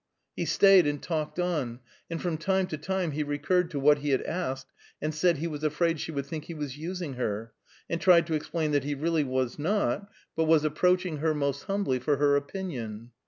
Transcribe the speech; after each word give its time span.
He 0.35 0.45
stayed 0.45 0.87
and 0.87 0.99
talked 0.99 1.37
on, 1.39 1.79
and 2.09 2.19
from 2.19 2.39
time 2.39 2.65
to 2.69 2.77
time 2.79 3.11
he 3.11 3.21
recurred 3.21 3.69
to 3.69 3.79
what 3.79 3.99
he 3.99 4.09
had 4.09 4.23
asked, 4.23 4.65
and 4.99 5.13
said 5.13 5.37
he 5.37 5.45
was 5.45 5.63
afraid 5.63 5.99
she 5.99 6.11
would 6.11 6.25
think 6.25 6.45
he 6.45 6.55
was 6.55 6.75
using 6.75 7.13
her, 7.13 7.53
and 7.87 8.01
tried 8.01 8.25
to 8.25 8.33
explain 8.33 8.71
that 8.71 8.83
he 8.83 8.95
really 8.95 9.23
was 9.23 9.59
not, 9.59 10.09
but 10.35 10.45
was 10.45 10.65
approaching 10.65 11.17
her 11.17 11.35
most 11.35 11.65
humbly 11.65 11.99
for 11.99 12.17
her 12.17 12.35
opinion. 12.35 13.11